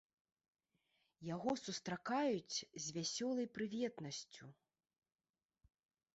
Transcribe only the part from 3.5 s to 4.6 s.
прыветнасцю.